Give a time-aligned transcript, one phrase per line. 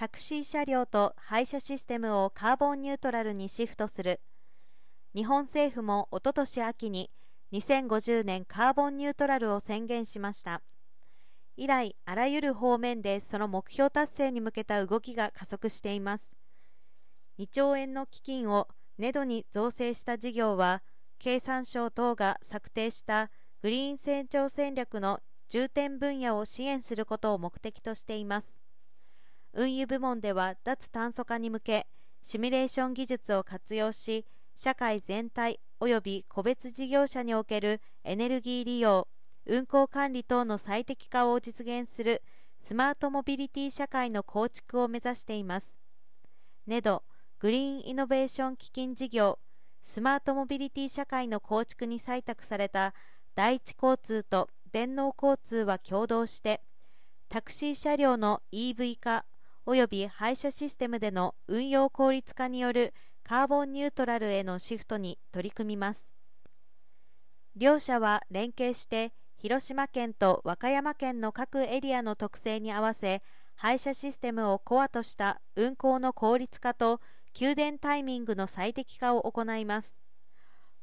[0.00, 4.22] タクシー車両と配車システムをカーボンニュートラルにシフトする。
[5.14, 7.10] 日本政府もおととし秋に
[7.52, 10.62] 2050年カーボンニュートラルを宣言しました。
[11.54, 16.32] 以来あらゆる方面でその目標達成に向けた動きが加速しています。
[17.38, 20.82] 2兆円の基金をネドに造成した事業は
[21.18, 23.30] 経産省等が策定した
[23.60, 25.20] グリーン成長戦略の
[25.50, 28.59] 重点分野を支援することを目的としています。
[29.52, 31.86] 運輸部門では脱炭素化に向け
[32.22, 39.08] シミュレーション技術を活用し社会全体及び個別事業者におけるエネルギー利用
[39.46, 42.22] 運行管理等の最適化を実現する
[42.58, 45.76] スマートモビリティ社会の構築を目指しています。
[46.66, 47.02] ネド
[47.38, 49.38] グリーンイノベーション基金事業
[49.82, 52.94] スマートモビリティ社会の構築に採択された
[53.34, 56.60] 第一交通と電脳交通は共同して
[57.30, 59.24] タクシー車両の EV 化
[59.74, 62.92] 及び配車システムでの運用効率化による
[63.22, 66.10] カーボンニュートラルへのシフトに取り組みます。
[67.54, 73.22] 両社は連携して広島県と和歌山県の各エリアの特性に合わせ
[73.54, 77.00] 配車システムをコアとした運行の効率化と
[77.32, 79.94] 給電タイミングの最適化を行います。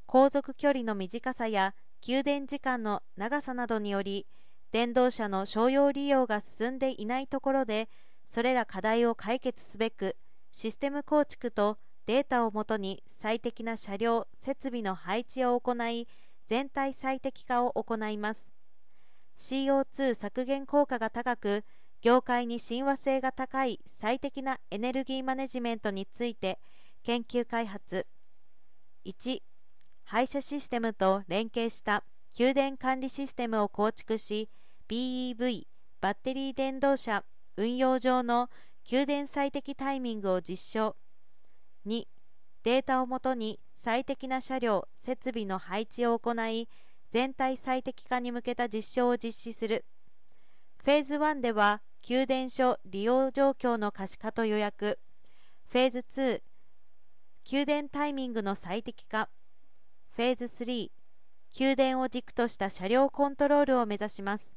[0.06, 4.26] 航続距離の短さや給電時間の長さなどにより
[4.72, 7.90] 電動車の商用利用が進んでいないところで
[8.28, 10.16] それら課題を解決すべく
[10.52, 16.08] システム構築とデータをもとに最適な車両設備の配置を行い
[16.48, 18.54] 全体最適化を行います。
[19.38, 21.64] CO2 削減効果が高く
[22.02, 26.60] 業界に親和性が高い最適なエネルギーマネジメントについて
[27.04, 28.08] 研究開発。
[29.06, 29.42] 1
[30.04, 32.04] 配車システムと連携した
[32.34, 34.50] 給電管理システムを構築し
[34.88, 35.66] BEV
[36.00, 37.24] バッテリー電動車
[37.58, 38.50] 運用上の
[38.84, 40.96] 給電最適タイミングを実証。
[41.88, 42.06] 2
[42.64, 46.70] データをもとに最適な車両設備の配置を行い
[47.10, 49.86] 全体最適化に向けた実証を実施する。
[50.84, 55.00] フェーズ1では給電所利用状況の可視化と予約。
[55.70, 56.42] フェーズ2
[57.44, 59.30] 給電タイミングの最適化。
[60.12, 60.92] フェーズ3
[61.54, 64.57] 給電を軸とした車両コントロールを目指します。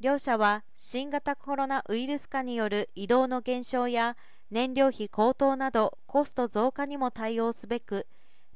[0.00, 4.16] 両社は新型コロナウイルス化による移動の減少や
[4.48, 8.06] 燃料費高騰などコスト増加にも対応すべく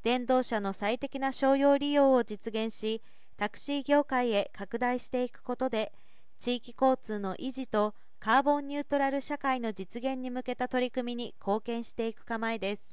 [0.04, 3.02] 電動車の最適な商用利用を実現し
[3.36, 5.92] タクシー業界へ拡大していくことで
[6.38, 12.91] 地域交通の維持とカーボンニュートラル社会の実現に向けた取り組みに貢献していく構えです。